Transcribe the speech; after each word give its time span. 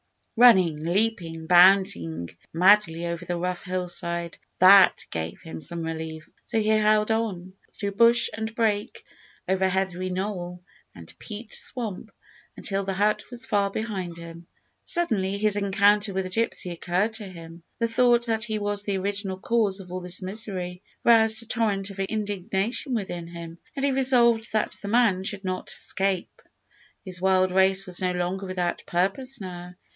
Running, 0.35 0.77
leaping, 0.83 1.45
bounding 1.45 2.31
madly 2.51 3.05
over 3.05 3.23
the 3.23 3.37
rough 3.37 3.61
hill 3.61 3.87
side 3.87 4.39
that 4.57 5.05
gave 5.11 5.39
him 5.41 5.61
some 5.61 5.83
relief; 5.83 6.27
so 6.45 6.59
he 6.59 6.69
held 6.69 7.11
on, 7.11 7.53
through 7.71 7.91
bush 7.91 8.27
and 8.33 8.55
brake, 8.55 9.05
over 9.47 9.69
heathery 9.69 10.09
knoll 10.09 10.63
and 10.95 11.13
peat 11.19 11.53
swamp, 11.53 12.09
until 12.57 12.83
the 12.83 12.95
hut 12.95 13.25
was 13.29 13.45
far 13.45 13.69
behind 13.69 14.17
him. 14.17 14.47
Suddenly 14.83 15.37
his 15.37 15.55
encounter 15.57 16.11
with 16.15 16.23
the 16.23 16.31
gypsy 16.31 16.71
occurred 16.71 17.13
to 17.15 17.27
him. 17.27 17.61
The 17.77 17.87
thought 17.87 18.25
that 18.25 18.43
he 18.45 18.57
was 18.57 18.81
the 18.81 18.97
original 18.97 19.37
cause 19.37 19.79
of 19.79 19.91
all 19.91 20.01
this 20.01 20.23
misery 20.23 20.81
roused 21.03 21.43
a 21.43 21.45
torrent 21.45 21.91
of 21.91 21.99
indignation 21.99 22.95
within 22.95 23.27
him, 23.27 23.59
and 23.75 23.85
he 23.85 23.91
resolved 23.91 24.51
that 24.53 24.77
the 24.81 24.87
man 24.87 25.23
should 25.23 25.43
not 25.43 25.69
escape. 25.71 26.41
His 27.05 27.21
wild 27.21 27.51
race 27.51 27.85
was 27.85 28.01
no 28.01 28.13
longer 28.13 28.47
without 28.47 28.81
purpose 28.87 29.39
now. 29.39 29.75